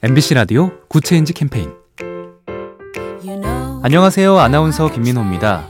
MBC 0.00 0.34
라디오 0.34 0.70
Good 0.86 1.04
Change 1.04 1.32
캠페인 1.32 1.72
안녕하세요. 3.82 4.38
아나운서 4.38 4.88
김민호입니다. 4.92 5.64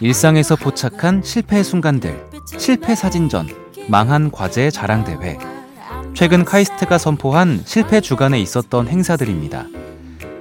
일상에서 0.00 0.54
포착한 0.56 1.22
실패의 1.24 1.64
순간들, 1.64 2.26
실패 2.58 2.94
사진전, 2.94 3.48
망한 3.88 4.32
과제 4.32 4.70
자랑 4.70 5.04
대회. 5.04 5.38
최근 6.12 6.44
카이스트가 6.44 6.98
선포한 6.98 7.62
실패 7.64 8.02
주간에 8.02 8.38
있었던 8.38 8.86
행사들입니다. 8.86 9.64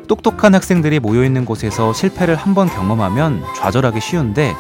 똑똑한 0.09 0.53
학생들이 0.53 0.99
모여 0.99 1.23
있는 1.23 1.45
곳에서 1.45 1.94
실패를 1.94 2.35
한번 2.35 2.67
경험하면 2.67 3.41
좌절하기 3.55 4.02
쉬운데 4.02 4.53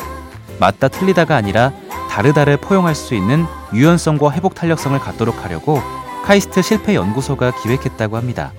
맞다 0.57 0.87
틀리다가 0.87 1.35
아니라 1.35 1.73
다르다를 2.09 2.55
포용할 2.55 2.95
수 2.95 3.13
있는 3.13 3.45
유연성과 3.73 4.31
회복 4.31 4.55
탄력성을 4.55 4.97
갖도록 4.99 5.43
하려고 5.43 5.81
카이스트 6.23 6.61
실패 6.61 6.95
연구소가 6.95 7.51
기획했다고 7.61 8.15
합니다. 8.15 8.53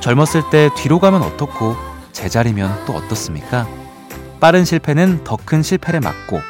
젊었을 0.00 0.50
때 0.50 0.70
뒤로 0.76 0.98
가면 0.98 1.22
어떻고 1.22 1.76
제자리면 2.12 2.84
또 2.86 2.94
어떻습니까? 2.94 3.66
빠른 4.40 4.64
실패는 4.64 5.24
더 5.24 5.36
큰 5.36 5.62
실패를 5.62 6.00
막고 6.00 6.40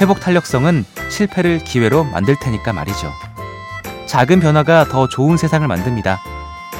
회복 0.00 0.20
탄력성은 0.20 0.84
실패를 1.10 1.58
기회로 1.58 2.04
만들 2.04 2.36
테니까 2.40 2.72
말이죠. 2.72 3.12
작은 4.06 4.40
변화가 4.40 4.86
더 4.86 5.08
좋은 5.08 5.36
세상을 5.36 5.66
만듭니다. 5.66 6.20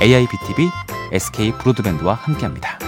AIBTV 0.01 0.69
SK 1.13 1.53
브로드밴드와 1.53 2.15
함께합니다. 2.15 2.79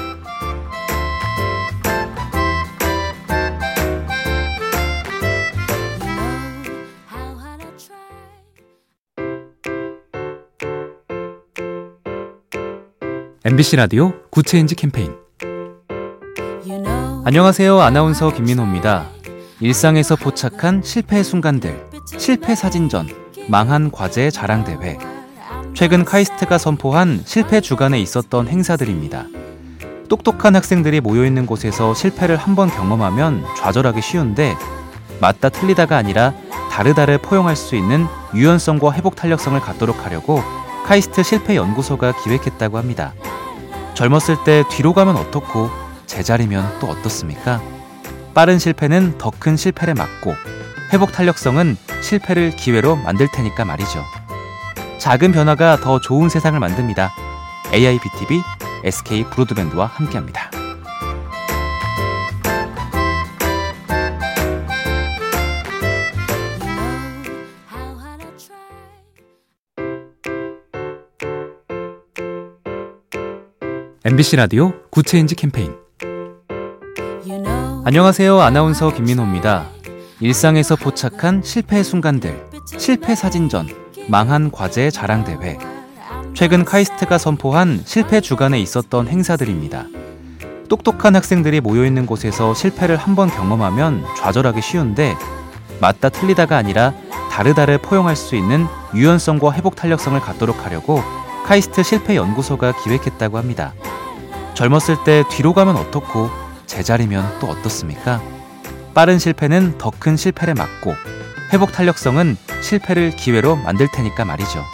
MBC 13.43 13.77
라디오 13.77 14.13
Good 14.29 14.47
Change 14.47 14.75
캠페인 14.75 15.15
안녕하세요. 17.25 17.81
아나운서 17.81 18.31
김민호입니다. 18.31 19.07
일상에서 19.61 20.15
포착한 20.17 20.83
실패의 20.85 21.25
순간들, 21.25 21.87
실패 22.19 22.55
사진전, 22.55 23.09
망한 23.49 23.93
과제 23.93 24.31
자랑 24.31 24.65
대회. 24.65 24.99
최근 25.73 26.05
카이스트가 26.05 26.59
선포한 26.59 27.23
실패 27.25 27.63
주간에 27.63 27.99
있었던 27.99 28.47
행사들입니다. 28.47 29.25
똑똑한 30.11 30.55
학생들이 30.55 31.01
모여 31.01 31.25
있는 31.25 31.47
곳에서 31.47 31.95
실패를 31.95 32.37
한번 32.37 32.69
경험하면 32.69 33.43
좌절하기 33.57 34.03
쉬운데 34.03 34.55
맞다 35.19 35.49
틀리다가 35.49 35.97
아니라 35.97 36.35
다르다를 36.71 37.17
포용할 37.17 37.57
수 37.57 37.75
있는 37.75 38.07
유연성과 38.35 38.93
회복 38.93 39.17
탄력성을 39.17 39.59
갖도록 39.61 40.05
하려고 40.05 40.43
카이스트 40.91 41.23
실패 41.23 41.55
연구소가 41.55 42.21
기획했다고 42.25 42.77
합니다. 42.77 43.15
젊었을 43.95 44.43
때 44.45 44.65
뒤로 44.73 44.93
가면 44.93 45.15
어떻고 45.15 45.71
제자리면 46.07 46.81
또 46.81 46.89
어떻습니까? 46.89 47.63
빠른 48.35 48.59
실패는 48.59 49.17
더 49.17 49.31
큰 49.31 49.57
실패를 49.57 49.95
막고 49.95 50.35
회복 50.93 51.13
탄력성은 51.13 51.77
실패를 52.03 52.57
기회로 52.57 52.97
만들 52.97 53.29
테니까 53.33 53.65
말이죠. 53.65 54.05
작은 54.99 55.31
변화가 55.31 55.77
더 55.77 56.01
좋은 56.01 56.29
세상을 56.29 56.59
만듭니다. 56.59 57.13
AIBTV 57.73 58.43
SK 58.83 59.27
브로드밴드와 59.31 59.87
함께합니다. 59.87 60.51
MBC 74.03 74.37
라디오 74.37 74.73
Good 74.89 75.07
Change 75.07 75.35
캠페인 75.35 75.75
안녕하세요. 77.85 78.41
아나운서 78.41 78.91
김민호입니다. 78.95 79.67
일상에서 80.21 80.75
포착한 80.77 81.43
실패의 81.43 81.85
순간들, 81.85 82.47
실패 82.79 83.15
사진전, 83.15 83.69
망한 84.09 84.53
과제 84.53 84.91
자랑 84.91 85.25
대회. 85.25 85.59
최근 86.33 86.65
카이스트가 86.65 87.19
선포한 87.19 87.83
실패 87.85 88.23
주간에 88.23 88.59
있었던 88.59 89.07
행사들입니다. 89.07 89.85
똑똑한 90.71 91.15
학생들이 91.15 91.61
모여 91.61 91.85
있는 91.85 92.07
곳에서 92.07 92.55
실패를 92.55 92.97
한번 92.97 93.29
경험하면 93.29 94.03
좌절하기 94.17 94.63
쉬운데 94.63 95.15
맞다 95.79 96.09
틀리다가 96.09 96.57
아니라 96.57 96.95
다르다를 97.31 97.77
포용할 97.77 98.17
수 98.17 98.35
있는 98.35 98.67
유연성과 98.95 99.53
회복 99.53 99.77
탄력성을 99.77 100.19
갖도록 100.21 100.65
하려고 100.65 101.03
카이스트 101.45 101.83
실패 101.83 102.17
연구소가 102.17 102.73
기획했다고 102.83 103.39
합니다. 103.39 103.73
젊었을 104.55 105.05
때 105.05 105.25
뒤로 105.31 105.53
가면 105.53 105.77
어떻고 105.77 106.31
제자리면 106.67 107.39
또 107.41 107.49
어떻습니까? 107.49 108.21
빠른 108.95 109.19
실패는 109.19 109.79
더 109.79 109.91
큰 109.99 110.17
실패를 110.17 110.55
막고 110.55 110.95
회복 111.53 111.73
탄력성은 111.73 112.37
실패를 112.63 113.11
기회로 113.11 113.57
만들 113.57 113.89
테니까 113.93 114.25
말이죠. 114.25 114.65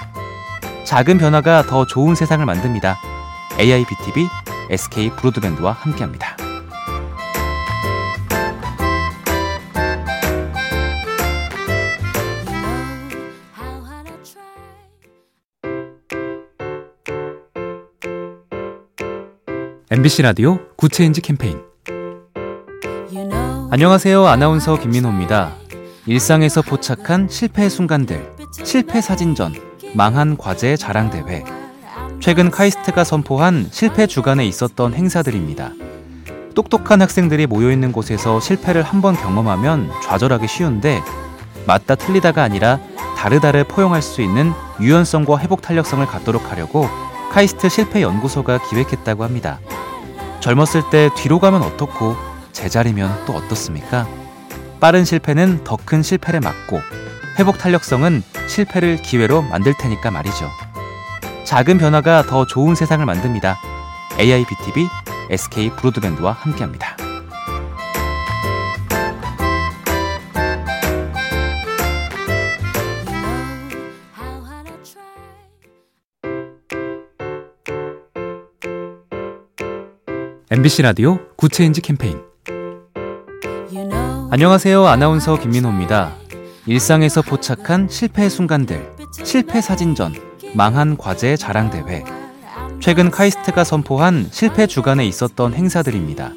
작은 0.85 1.19
변화가 1.19 1.63
더 1.65 1.87
좋은 1.87 2.15
세상을 2.15 2.45
만듭니다. 2.45 2.99
AIBTV 3.59 4.29
SK 4.71 5.11
브로드밴드와 5.11 5.73
함께합니다. 5.73 6.37
MBC 19.89 20.23
라디오 20.23 20.59
Good 20.75 20.93
Change 20.93 21.21
캠페인 21.21 21.61
안녕하세요. 23.71 24.27
아나운서 24.27 24.77
김민호입니다. 24.77 25.53
일상에서 26.07 26.61
포착한 26.63 27.29
실패의 27.29 27.71
순간들, 27.71 28.33
실패 28.65 29.01
사진전, 29.01 29.55
망한 29.95 30.39
과제 30.39 30.77
자랑 30.77 31.11
대회. 31.11 31.45
최근 32.19 32.51
카이스트가 32.51 33.05
선포한 33.05 33.69
실패 33.71 34.09
주간에 34.09 34.45
있었던 34.47 34.93
행사들입니다. 34.93 35.71
똑똑한 36.57 37.01
학생들이 37.01 37.47
모여 37.47 37.71
있는 37.71 37.93
곳에서 37.93 38.41
실패를 38.41 38.83
한번 38.83 39.15
경험하면 39.15 39.89
좌절하기 40.03 40.49
쉬운데 40.49 41.01
맞다 41.65 41.95
틀리다가 41.95 42.43
아니라 42.43 42.81
다르다를 43.17 43.63
포용할 43.63 44.03
수 44.03 44.21
있는 44.21 44.53
유연성과 44.81 45.39
회복 45.39 45.63
탄력성을 45.63 46.05
갖도록 46.07 46.51
하려고 46.51 46.89
카이스트 47.31 47.69
실패 47.69 48.03
연구소가 48.03 48.59
기획했다고 48.69 49.23
합니다. 49.23 49.61
젊었을 50.47 50.91
때 50.91 51.11
뒤로 51.17 51.41
가면 51.41 51.61
어떻고 51.63 52.15
제자리면 52.53 53.25
또 53.27 53.33
어떻습니까? 53.33 54.07
빠른 54.79 55.05
실패는 55.05 55.65
더 55.65 55.77
큰 55.85 56.05
실패를 56.05 56.39
막고 56.39 56.81
회복 57.37 57.59
탄력성은 57.59 58.23
실패를 58.49 58.99
기회로 58.99 59.43
만들 59.43 59.75
테니까 59.77 60.13
말이죠. 60.13 60.49
작은 61.43 61.79
변화가 61.79 62.27
더 62.29 62.47
좋은 62.47 62.77
세상을 62.77 63.05
만듭니다. 63.05 63.59
AIBTV 64.21 64.87
SK 65.31 65.71
브로드밴드와 65.71 66.31
함께합니다. 66.31 66.97
MBC 80.49 80.83
라디오 80.83 81.19
Good 81.35 81.53
Change 81.53 81.81
캠페인 81.81 82.21
안녕하세요. 84.31 84.87
아나운서 84.87 85.37
김민호입니다. 85.37 86.13
일상에서 86.67 87.21
포착한 87.23 87.89
실패의 87.91 88.31
순간들, 88.31 88.93
실패 89.25 89.61
사진전, 89.61 90.15
망한 90.55 90.99
과제 90.99 91.37
자랑 91.37 91.71
대회. 91.71 92.05
최근 92.79 93.11
카이스트가 93.11 93.65
선포한 93.65 94.29
실패 94.31 94.69
주간에 94.69 95.05
있었던 95.05 95.53
행사들입니다. 95.53 96.31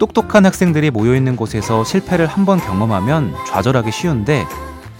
똑똑한 0.00 0.44
학생들이 0.44 0.90
모여 0.90 1.14
있는 1.14 1.36
곳에서 1.36 1.84
실패를 1.84 2.26
한번 2.26 2.58
경험하면 2.58 3.32
좌절하기 3.46 3.92
쉬운데 3.92 4.44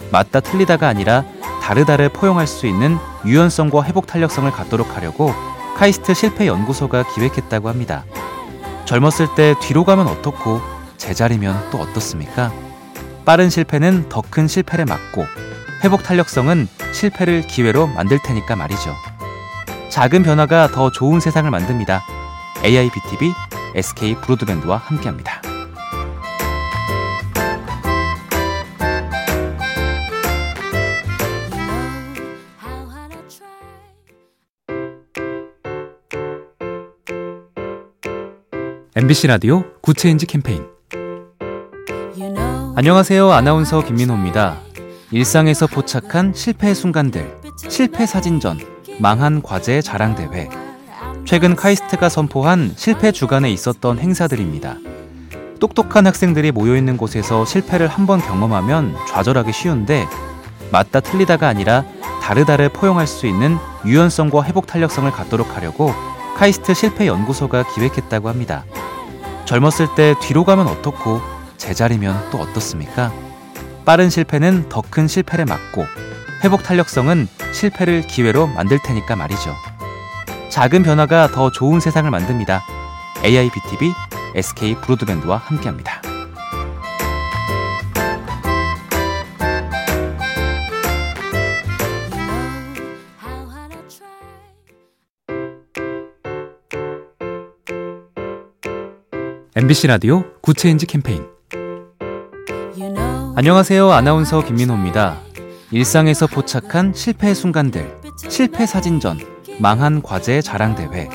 맞다 0.09 0.39
틀리다가 0.39 0.87
아니라 0.87 1.25
다르다를 1.61 2.07
포용할 2.07 2.47
수 2.47 2.65
있는 2.65 2.97
유연성과 3.25 3.83
회복 3.83 4.07
탄력성을 4.07 4.49
갖도록 4.51 4.95
하려고 4.95 5.33
카이스트 5.75 6.13
실패 6.13 6.47
연구소가 6.47 7.03
기획했다고 7.13 7.69
합니다. 7.69 8.03
젊었을 8.85 9.35
때 9.35 9.55
뒤로 9.61 9.83
가면 9.83 10.07
어떻고 10.07 10.61
제자리면 10.97 11.69
또 11.71 11.79
어떻습니까? 11.79 12.51
빠른 13.25 13.49
실패는 13.49 14.09
더 14.09 14.21
큰 14.29 14.47
실패를 14.47 14.85
막고 14.85 15.25
회복 15.83 16.03
탄력성은 16.03 16.67
실패를 16.93 17.41
기회로 17.47 17.87
만들 17.87 18.19
테니까 18.23 18.55
말이죠. 18.55 18.95
작은 19.89 20.23
변화가 20.23 20.69
더 20.69 20.91
좋은 20.91 21.19
세상을 21.19 21.49
만듭니다. 21.49 22.03
AIBTV 22.63 23.33
SK 23.75 24.15
브로드밴드와 24.15 24.77
함께합니다. 24.77 25.41
MBC 38.93 39.27
라디오 39.27 39.63
Good 39.79 39.97
Change 39.97 40.25
캠페인 40.25 40.65
안녕하세요. 42.75 43.31
아나운서 43.31 43.81
김민호입니다. 43.85 44.57
일상에서 45.11 45.65
포착한 45.67 46.33
실패의 46.33 46.75
순간들, 46.75 47.37
실패 47.69 48.05
사진전, 48.05 48.59
망한 48.99 49.43
과제 49.43 49.81
자랑 49.81 50.15
대회. 50.15 50.49
최근 51.23 51.55
카이스트가 51.55 52.09
선포한 52.09 52.73
실패 52.75 53.13
주간에 53.13 53.49
있었던 53.49 53.97
행사들입니다. 53.97 54.75
똑똑한 55.61 56.05
학생들이 56.05 56.51
모여 56.51 56.75
있는 56.75 56.97
곳에서 56.97 57.45
실패를 57.45 57.87
한번 57.87 58.19
경험하면 58.19 58.93
좌절하기 59.07 59.53
쉬운데, 59.53 60.05
맞다 60.69 60.99
틀리다가 60.99 61.47
아니라 61.47 61.85
다르다를 62.21 62.67
포용할 62.67 63.07
수 63.07 63.25
있는 63.25 63.57
유연성과 63.85 64.43
회복 64.43 64.67
탄력성을 64.67 65.09
갖도록 65.11 65.55
하려고 65.55 65.93
카이스트 66.41 66.73
실패 66.73 67.05
연구소가 67.05 67.71
기획했다고 67.75 68.27
합니다. 68.27 68.65
젊었을 69.45 69.93
때 69.95 70.15
뒤로 70.23 70.43
가면 70.43 70.65
어떻고 70.65 71.21
제자리면 71.57 72.31
또 72.31 72.39
어떻습니까? 72.39 73.13
빠른 73.85 74.09
실패는 74.09 74.67
더 74.67 74.81
큰 74.81 75.07
실패를 75.07 75.45
막고 75.45 75.85
회복 76.43 76.63
탄력성은 76.63 77.27
실패를 77.53 78.01
기회로 78.07 78.47
만들 78.47 78.79
테니까 78.83 79.15
말이죠. 79.15 79.55
작은 80.49 80.81
변화가 80.81 81.27
더 81.27 81.51
좋은 81.51 81.79
세상을 81.79 82.09
만듭니다. 82.09 82.63
AIBTV 83.23 83.93
SK 84.33 84.77
브로드밴드와 84.81 85.37
함께합니다. 85.37 86.01
MBC 99.53 99.87
라디오 99.87 100.23
Good 100.39 100.57
Change 100.57 100.85
캠페인 100.85 101.25
안녕하세요. 103.35 103.91
아나운서 103.91 104.41
김민호입니다. 104.45 105.17
일상에서 105.71 106.25
포착한 106.27 106.93
실패의 106.93 107.35
순간들, 107.35 107.97
실패 108.29 108.65
사진전, 108.65 109.19
망한 109.59 110.03
과제 110.03 110.41
자랑 110.41 110.75
대회. 110.75 111.09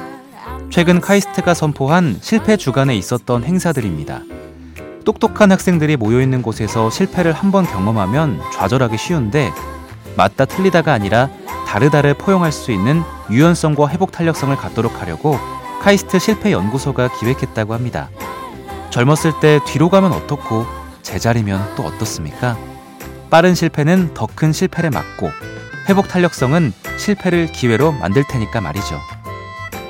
최근 0.69 1.00
카이스트가 1.00 1.55
선포한 1.55 2.19
실패 2.21 2.59
주간에 2.59 2.94
있었던 2.94 3.43
행사들입니다. 3.43 4.21
똑똑한 5.06 5.50
학생들이 5.50 5.97
모여 5.97 6.21
있는 6.21 6.43
곳에서 6.43 6.91
실패를 6.91 7.33
한번 7.33 7.65
경험하면 7.65 8.38
좌절하기 8.53 8.99
쉬운데, 8.99 9.50
맞다 10.15 10.44
틀리다가 10.44 10.93
아니라 10.93 11.31
다르다를 11.67 12.12
포용할 12.12 12.53
수 12.53 12.71
있는 12.71 13.03
유연성과 13.31 13.88
회복 13.88 14.12
탄력성을 14.12 14.55
갖도록 14.56 15.00
하려고 15.00 15.38
카이스트 15.81 16.19
실패 16.19 16.52
연구소가 16.52 17.08
기획했다고 17.19 17.75
합니다. 17.75 18.08
젊었을 18.90 19.40
때 19.40 19.61
뒤로 19.67 19.88
가면 19.88 20.12
어떻고 20.12 20.67
제자리면 21.02 21.75
또 21.76 21.84
어떻습니까? 21.84 22.56
빠른 23.31 23.55
실패는 23.55 24.14
더 24.14 24.26
큰 24.34 24.52
실패를 24.52 24.90
막고 24.90 25.31
회복 25.88 26.08
탄력성은 26.08 26.73
실패를 26.99 27.46
기회로 27.52 27.93
만들 27.93 28.25
테니까 28.25 28.61
말이죠. 28.61 29.00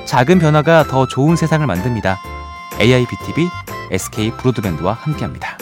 작은 0.05 0.39
변화가 0.39 0.85
더 0.85 1.07
좋은 1.07 1.35
세상을 1.35 1.65
만듭니다. 1.65 2.19
AIBTV 2.79 3.47
SK 3.91 4.31
브로드밴드와 4.31 4.93
함께합니다. 4.93 5.57